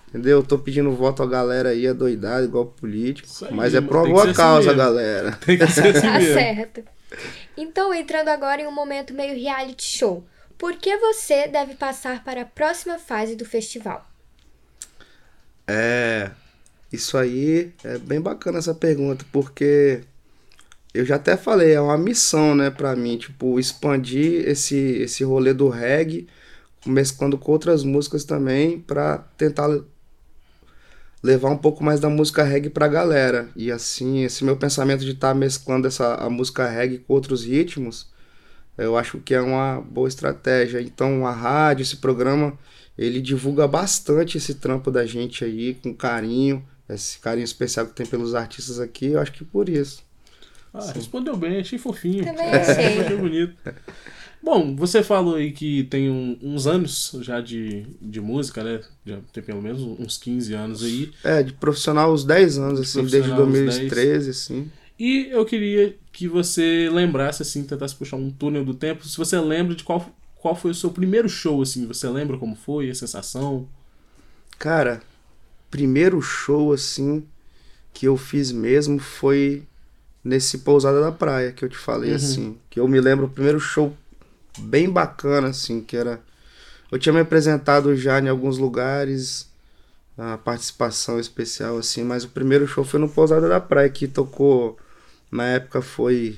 [0.08, 0.38] entendeu?
[0.38, 3.28] Eu tô pedindo voto à galera aí, adoidado, igual político.
[3.46, 4.76] Aí, mas é por boa assim causa, mesmo.
[4.78, 5.32] galera.
[5.44, 6.82] Tem que ser assim Tá certo.
[7.56, 10.24] Então, entrando agora em um momento meio reality show.
[10.58, 14.06] Por que você deve passar para a próxima fase do festival?
[15.72, 16.30] É.
[16.92, 20.02] Isso aí é bem bacana essa pergunta, porque
[20.94, 25.54] eu já até falei, é uma missão, né, pra mim, tipo, expandir esse, esse rolê
[25.54, 26.28] do reggae,
[26.86, 29.84] mesclando com outras músicas também, pra tentar le-
[31.22, 33.48] levar um pouco mais da música reggae pra galera.
[33.54, 38.08] E assim, esse meu pensamento de estar mesclando essa, a música reggae com outros ritmos,
[38.78, 40.80] eu acho que é uma boa estratégia.
[40.82, 42.58] Então, a rádio, esse programa,
[43.04, 48.04] ele divulga bastante esse trampo da gente aí, com carinho, esse carinho especial que tem
[48.06, 50.02] pelos artistas aqui, eu acho que por isso.
[50.72, 52.24] Ah, respondeu bem, achei fofinho.
[52.24, 53.00] Também achei.
[53.00, 53.54] achei bonito.
[54.42, 58.80] Bom, você falou aí que tem um- uns anos já de, de música, né?
[59.04, 61.10] Já tem pelo menos uns 15 anos aí.
[61.24, 64.70] É, de profissional uns 10 anos, assim, desde profissional uns 2013, assim.
[64.98, 69.06] E eu queria que você lembrasse, assim, tentasse puxar um túnel do tempo.
[69.06, 70.06] Se você lembra de qual,
[70.40, 73.68] qual foi o seu primeiro show, assim, você lembra como foi, a sensação?
[74.58, 75.02] Cara,
[75.70, 77.24] primeiro show, assim,
[77.92, 79.64] que eu fiz mesmo foi
[80.24, 82.16] nesse Pousada da Praia, que eu te falei, Uhum.
[82.16, 82.58] assim.
[82.68, 83.94] Que eu me lembro, o primeiro show
[84.58, 86.20] bem bacana, assim, que era...
[86.90, 89.48] Eu tinha me apresentado já em alguns lugares,
[90.18, 94.78] a participação especial, assim, mas o primeiro show foi no Pousada da Praia, que tocou...
[95.30, 96.36] Na época foi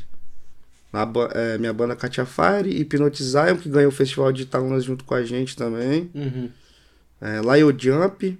[0.92, 5.14] a é, minha banda Katia Fire, Hipnotizion, que ganhou o Festival de Itaúnas junto com
[5.14, 6.10] a gente também.
[6.14, 6.50] Uhum.
[7.20, 8.38] É, Lio Jump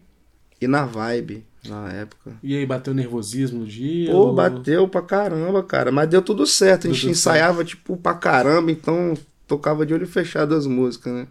[0.61, 2.33] e na Vibe, na época.
[2.43, 4.11] E aí, bateu nervosismo no dia?
[4.11, 5.91] Pô, ou- bateu pra caramba, cara.
[5.91, 6.87] Mas deu tudo certo.
[6.87, 11.27] A gente ensaiava, tipo, pra caramba, então tocava de olho fechado as músicas, né?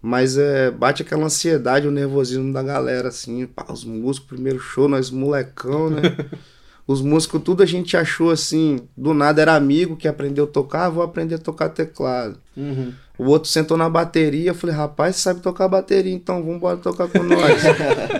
[0.00, 3.46] Mas é, bate aquela ansiedade, o nervosismo da galera, assim.
[3.46, 6.02] Pá, os músicos, primeiro show, nós molecão, né?
[6.92, 10.86] Os músicos, tudo a gente achou assim, do nada era amigo que aprendeu a tocar,
[10.86, 12.38] ah, vou aprender a tocar teclado.
[12.56, 12.92] Uhum.
[13.18, 16.76] O outro sentou na bateria, eu falei, rapaz, você sabe tocar bateria, então vamos embora
[16.76, 17.62] tocar com nós.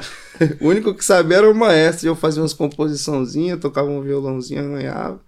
[0.61, 5.21] o único que sabia era o maestro, eu fazia umas composiçãozinhas, tocava um violãozinho, arranhava,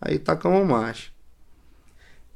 [0.00, 1.10] aí tacamos marcha.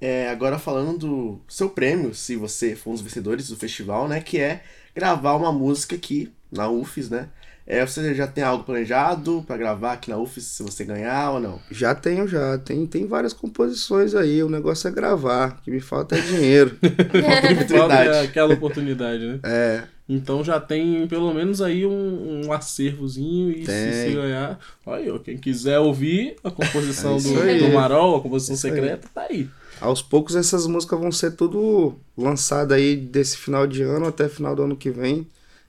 [0.01, 4.21] É, agora falando do seu prêmio, se você for um dos vencedores do festival, né?
[4.21, 4.63] Que é
[4.95, 7.29] gravar uma música aqui na UFES, né?
[7.67, 11.41] É, você já tem algo planejado pra gravar aqui na UFES, se você ganhar ou
[11.41, 11.59] não?
[11.69, 15.81] Já tenho, já, tem, tem várias composições aí, o negócio é gravar, o que me
[15.81, 16.77] falta é dinheiro.
[16.81, 18.27] Falta Oportunidade.
[18.29, 19.41] aquela oportunidade, né?
[19.43, 23.93] é, Então já tem pelo menos aí um, um acervozinho e se, Tem.
[24.11, 24.59] se ganhar.
[24.85, 27.59] Olha, ó, quem quiser ouvir a composição É do, aí.
[27.59, 28.61] do Marol, a composição aí.
[28.61, 29.49] secreta, tá aí.
[29.81, 34.55] aos poucos essas músicas vão ser tudo lançadas aí desse final de ano até final
[34.55, 35.27] do ano que vem.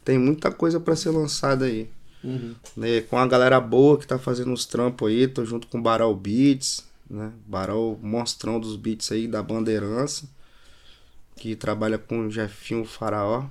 [0.08, 1.90] Tem muita coisa pra ser lançada aí.
[2.24, 2.56] Uhum.
[2.78, 5.82] né, com a galera boa que tá fazendo os trampos aí, tô junto com o
[5.82, 7.34] Baral Beats, né?
[7.46, 10.26] Baral monstrão dos beats aí da Bandeirança,
[11.36, 13.48] que trabalha com o Jefinho Faraó.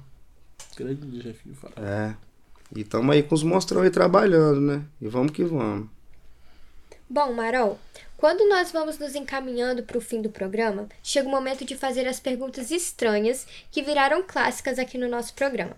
[0.74, 1.74] Grande Jefinho fala.
[1.76, 2.16] É.
[2.74, 4.82] E tamo aí com os monstrão aí trabalhando, né?
[4.98, 5.90] E vamos que vamos.
[7.08, 7.78] Bom, Marol,
[8.16, 12.08] quando nós vamos nos encaminhando para o fim do programa, chega o momento de fazer
[12.08, 15.76] as perguntas estranhas que viraram clássicas aqui no nosso programa.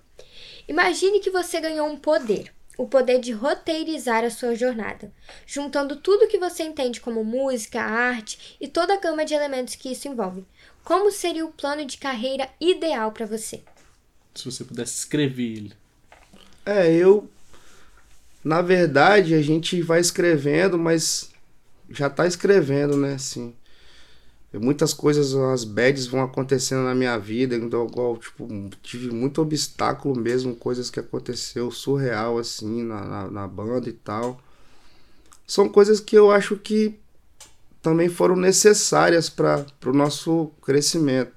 [0.68, 5.10] Imagine que você ganhou um poder, o poder de roteirizar a sua jornada,
[5.46, 9.90] juntando tudo que você entende como música, arte e toda a gama de elementos que
[9.90, 10.44] isso envolve.
[10.84, 13.62] Como seria o plano de carreira ideal para você?
[14.34, 15.72] Se você pudesse escrever ele.
[16.64, 17.28] É, eu.
[18.44, 21.30] Na verdade, a gente vai escrevendo, mas
[21.90, 23.14] já tá escrevendo, né?
[23.14, 23.54] Assim.
[24.54, 28.48] Muitas coisas, as bads vão acontecendo na minha vida, então, tipo,
[28.82, 34.40] tive muito obstáculo mesmo, coisas que aconteceu surreal, assim, na, na, na banda e tal.
[35.46, 36.98] São coisas que eu acho que
[37.82, 41.32] também foram necessárias para o nosso crescimento.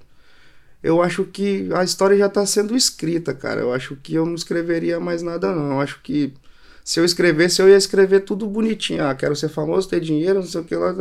[0.82, 3.60] Eu acho que a história já está sendo escrita, cara.
[3.60, 5.72] Eu acho que eu não escreveria mais nada, não.
[5.72, 6.34] Eu acho que
[6.84, 9.04] se eu escrevesse, eu ia escrever tudo bonitinho.
[9.04, 10.92] Ah, quero ser famoso, ter dinheiro, não sei o que lá.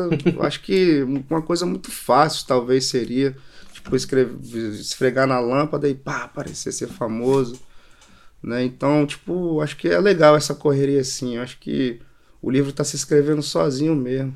[0.42, 3.36] Acho que uma coisa muito fácil, talvez, seria.
[3.74, 7.60] Tipo, escrever, esfregar na lâmpada e pá, parecer ser famoso.
[8.44, 8.64] Né?
[8.64, 11.38] Então, tipo, acho que é legal essa correria assim.
[11.38, 12.00] Acho que
[12.42, 14.36] o livro tá se escrevendo sozinho mesmo.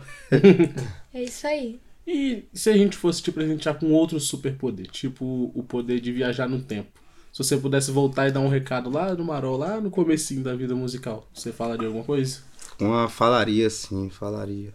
[1.13, 1.79] É isso aí.
[2.07, 6.47] E se a gente fosse te presentear com outro superpoder, tipo o poder de viajar
[6.47, 7.04] no tempo?
[7.35, 10.55] Se você pudesse voltar e dar um recado lá no Marol, lá no comecinho da
[10.55, 12.39] vida musical, você falaria alguma coisa?
[12.79, 14.71] Uma falaria, sim, falaria.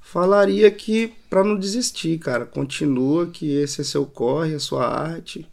[0.00, 2.46] Falaria que pra não desistir, cara.
[2.46, 5.50] Continua, que esse é seu corre, a sua arte.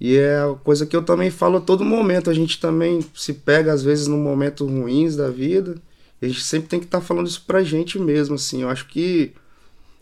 [0.00, 2.30] E é a coisa que eu também falo a todo momento.
[2.30, 5.76] A gente também se pega, às vezes, num momentos ruins da vida.
[6.22, 8.62] E a gente sempre tem que estar falando isso pra gente mesmo, assim.
[8.62, 9.34] Eu acho que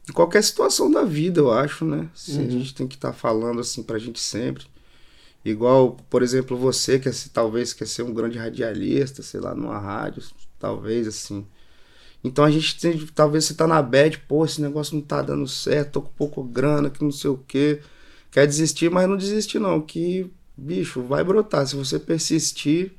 [0.08, 2.08] em qualquer situação da vida, eu acho, né?
[2.14, 4.69] Se A gente tem que estar falando assim pra gente sempre.
[5.44, 10.22] Igual, por exemplo, você que talvez quer ser um grande radialista, sei lá, numa rádio,
[10.58, 11.46] talvez assim.
[12.22, 15.48] Então a gente tem, talvez você tá na bad, pô, esse negócio não tá dando
[15.48, 17.80] certo, tô com pouco grana, que não sei o quê.
[18.30, 21.66] Quer desistir, mas não desiste não, que, bicho, vai brotar.
[21.66, 22.92] Se você persistir,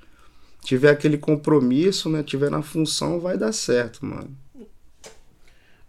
[0.63, 4.35] tiver aquele compromisso, né, tiver na função, vai dar certo, mano.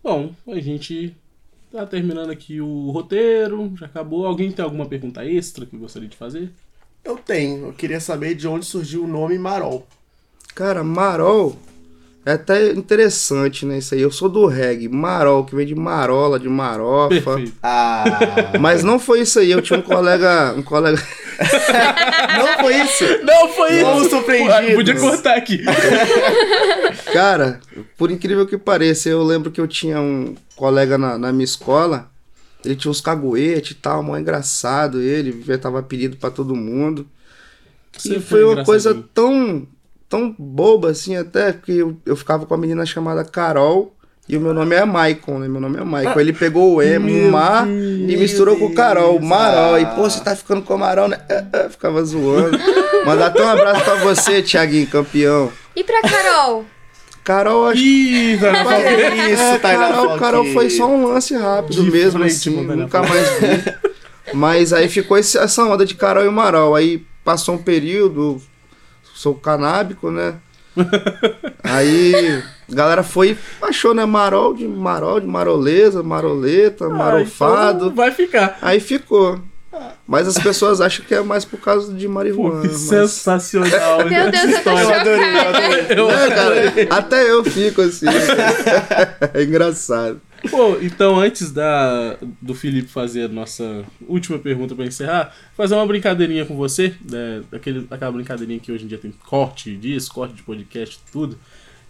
[0.04, 1.16] Bom, a gente
[1.72, 4.26] tá terminando aqui o roteiro, já acabou.
[4.26, 6.52] Alguém tem alguma pergunta extra que gostaria de fazer?
[7.02, 7.66] Eu tenho.
[7.66, 9.86] Eu queria saber de onde surgiu o nome Marol.
[10.54, 11.56] Cara, Marol
[12.24, 13.78] É até interessante, né?
[13.78, 14.00] Isso aí.
[14.00, 17.08] Eu sou do reggae, marol, que vem de marola, de marofa.
[17.34, 17.52] Perfeito.
[17.62, 18.04] Ah,
[18.60, 19.50] Mas não foi isso aí.
[19.50, 20.54] Eu tinha um colega.
[20.56, 21.02] Um colega.
[22.38, 23.04] não foi isso?
[23.24, 24.10] Não foi Fomos isso!
[24.10, 24.74] surpreendidos.
[24.74, 25.62] Podia cortar aqui.
[27.12, 27.60] Cara,
[27.96, 32.08] por incrível que pareça, eu lembro que eu tinha um colega na, na minha escola.
[32.64, 35.00] Ele tinha uns caguetes e tal, mó engraçado.
[35.00, 37.06] Ele inventava apelido pra todo mundo.
[37.96, 38.64] Sempre e foi uma engraçadinho.
[38.66, 39.66] coisa tão,
[40.12, 43.94] tão boba assim, até que eu, eu ficava com a menina chamada Carol.
[44.28, 45.48] E o meu nome é Maicon, né?
[45.48, 46.20] Meu nome é Maicon.
[46.20, 49.24] Ele pegou o M, o Mar e misturou com o Carol, Deus.
[49.28, 49.78] Marol.
[49.78, 49.86] E, Ah.
[49.86, 51.18] pô, você tá ficando com o Marol, né?
[51.28, 52.56] É, é, ficava zoando.
[53.04, 55.50] Mandar até um abraço pra você, Thiaguinho, campeão.
[55.74, 56.64] E pra Carol?
[57.24, 59.14] Carol, acho Que Falqueira.
[59.32, 60.18] isso, é, Tainá Carol.
[60.18, 63.74] Carol foi só um lance rápido De mesmo, frente, assim, nunca mais vi.
[64.34, 66.74] Mas aí ficou essa onda de Carol e Marol.
[66.76, 68.40] Aí passou um período,
[69.22, 70.34] sou canábico, né?
[71.62, 74.04] Aí a galera foi e achou, né?
[74.04, 77.84] Marol de Marol, de maroleza, maroleta, Ah, marofado.
[77.86, 78.58] então vai ficar.
[78.60, 79.38] Aí ficou.
[80.06, 82.60] Mas as pessoas acham que é mais por causa de Pô, marihuana.
[82.62, 84.04] que mas- sensacional.
[84.04, 84.84] Meu essa Deus, eu tô história.
[84.84, 85.10] chocada.
[85.94, 86.86] Eu É, adorei.
[86.86, 88.06] cara, até eu fico assim.
[89.34, 90.20] é engraçado.
[90.50, 95.86] Pô, então antes da, do Felipe fazer a nossa última pergunta pra encerrar, fazer uma
[95.86, 100.34] brincadeirinha com você, né, daquele, daquela brincadeirinha que hoje em dia tem corte disso, corte
[100.34, 101.38] de podcast, tudo.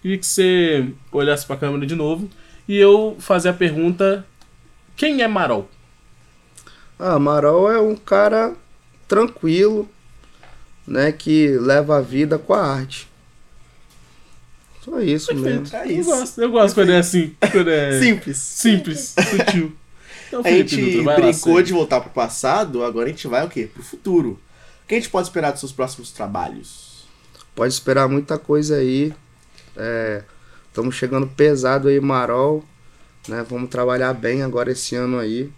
[0.02, 2.28] Queria que você olhasse pra câmera de novo
[2.68, 4.26] e eu fazer a pergunta:
[4.96, 5.68] quem é Marol?
[6.98, 8.54] Ah, Marol é um cara
[9.08, 9.88] tranquilo,
[10.86, 11.10] né?
[11.10, 13.11] Que leva a vida com a arte.
[14.84, 15.64] Só isso mesmo.
[15.76, 16.10] É Eu isso.
[16.10, 18.36] gosto, eu gosto quando é assim, quando é Simples.
[18.36, 19.72] simples, sutil.
[20.28, 21.62] Então, A Felipe gente Dutra, lá, brincou segue.
[21.64, 23.68] de voltar pro passado, agora a gente vai o quê?
[23.72, 24.40] Pro futuro.
[24.84, 27.04] O que a gente pode esperar dos seus próximos trabalhos?
[27.54, 29.12] Pode esperar muita coisa aí.
[30.68, 32.64] Estamos chegando pesado aí, Marol.
[33.28, 33.44] Né?
[33.48, 35.50] Vamos trabalhar bem agora esse ano aí.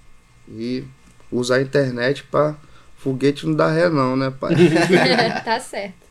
[0.49, 0.85] E
[1.33, 2.55] usar a internet pra
[2.99, 4.55] foguete não dar ré não, né, pai?
[5.45, 6.04] tá certo.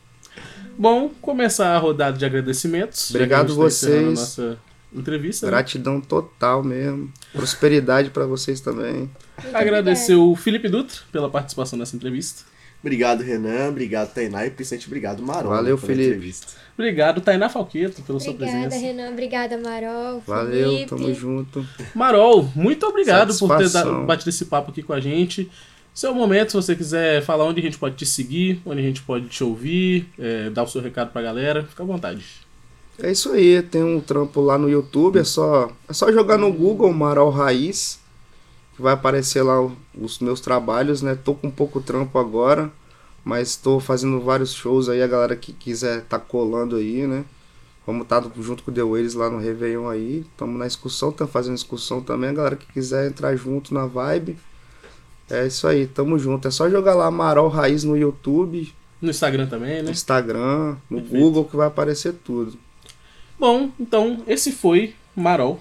[0.78, 3.10] Bom, começar a rodada de agradecimentos.
[3.10, 4.20] Obrigado tá vocês.
[4.20, 4.58] nossa
[4.94, 5.46] entrevista.
[5.46, 5.52] né?
[5.52, 7.12] Gratidão total mesmo.
[7.32, 9.10] Prosperidade pra vocês também.
[9.42, 12.44] Muito Agradecer o Felipe Dutra pela participação nessa entrevista.
[12.82, 13.70] Obrigado, Renan.
[13.70, 14.46] Obrigado, Tainá.
[14.46, 15.52] E principalmente obrigado, Marol.
[15.52, 16.10] Valeu, pela Felipe.
[16.10, 16.48] entrevista.
[16.78, 18.86] Obrigado, Tainá Falqueto, pela sua Obrigada, presença.
[18.86, 19.10] Renan.
[19.12, 20.22] Obrigada, Marol.
[20.28, 20.90] Valeu, Felipe.
[20.90, 21.66] tamo junto.
[21.96, 23.70] Marol, muito obrigado por ter
[24.06, 25.50] batido esse papo aqui com a gente.
[25.94, 29.04] Seu momento, se você quiser falar onde a gente pode te seguir, onde a gente
[29.04, 32.26] pode te ouvir, é, dar o seu recado pra galera, fica à vontade.
[32.98, 36.52] É isso aí, tem um trampo lá no YouTube, é só, é só jogar no
[36.52, 38.00] Google Marol Raiz,
[38.76, 39.62] que vai aparecer lá
[39.96, 41.16] os meus trabalhos, né?
[41.16, 42.72] Tô com pouco trampo agora,
[43.24, 47.24] mas tô fazendo vários shows aí, a galera que quiser tá colando aí, né?
[47.86, 51.32] Vamos estar junto com o The Waves lá no Réveillon aí, estamos na excursão, estamos
[51.32, 54.38] fazendo excursão também, a galera que quiser entrar junto na vibe,
[55.34, 56.48] é isso aí, tamo junto.
[56.48, 58.72] É só jogar lá Marol Raiz no YouTube,
[59.02, 59.92] No Instagram também, no né?
[59.92, 61.24] Instagram, no Perfeito.
[61.24, 62.58] Google, que vai aparecer tudo.
[63.40, 65.60] Bom, então esse foi Marol,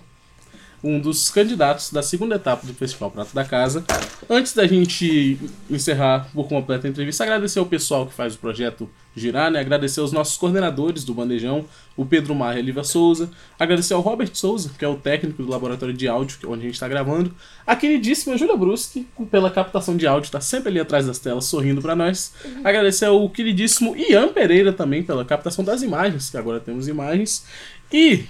[0.82, 3.84] um dos candidatos da segunda etapa do Festival Prato da Casa.
[4.28, 5.38] Antes da gente
[5.70, 9.60] encerrar por completo a entrevista, agradecer ao pessoal que faz o projeto girar, né?
[9.60, 11.66] Agradecer aos nossos coordenadores do Bandejão,
[11.96, 13.30] o Pedro Marra e a Lívia Souza.
[13.58, 16.74] Agradecer ao Robert Souza, que é o técnico do laboratório de áudio, onde a gente
[16.74, 17.32] está gravando.
[17.66, 21.82] A queridíssima Júlia Bruschi, pela captação de áudio, está sempre ali atrás das telas sorrindo
[21.82, 22.32] para nós.
[22.64, 27.44] Agradecer ao queridíssimo Ian Pereira também pela captação das imagens, que agora temos imagens.
[27.92, 28.24] E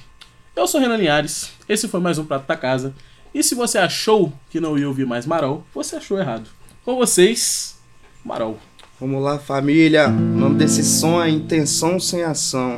[0.54, 2.94] eu sou Renan Linhares, esse foi mais um Prato da Casa.
[3.34, 6.48] E se você achou que não ia ouvir mais Marol, você achou errado.
[6.84, 7.78] Com vocês,
[8.24, 8.58] Marol.
[9.00, 10.08] Vamos lá, família.
[10.08, 12.76] O nome desse som é Intenção Sem Ação.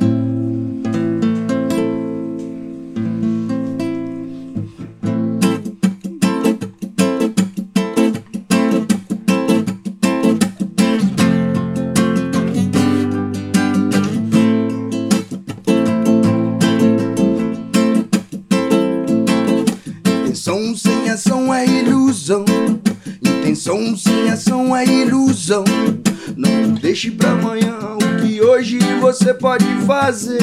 [29.85, 30.37] Fazer.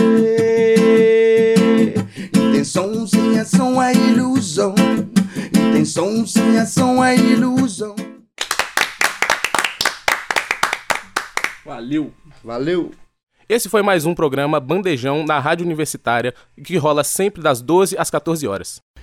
[2.34, 4.74] Intenção sem ação é ilusão.
[5.49, 7.97] Intenção sem ação é ilusão.
[11.64, 12.12] Valeu!
[12.45, 12.93] Valeu!
[13.49, 16.32] Esse foi mais um programa Bandejão na Rádio Universitária,
[16.64, 18.80] que rola sempre das 12 às 14 horas.